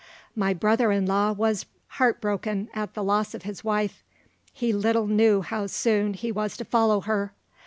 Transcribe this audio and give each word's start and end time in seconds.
My 0.35 0.55
brother 0.55 0.91
in 0.91 1.05
law 1.05 1.31
was 1.31 1.67
heart 1.85 2.19
broken 2.19 2.69
at 2.73 2.95
the 2.95 3.03
loss 3.03 3.35
of 3.35 3.43
his 3.43 3.63
wife. 3.63 4.03
He 4.51 4.73
little 4.73 5.05
knew 5.05 5.43
how 5.43 5.67
soon 5.67 6.15
he 6.15 6.31
was 6.31 6.57
to 6.57 6.65
follow 6.65 7.01
her! 7.01 7.33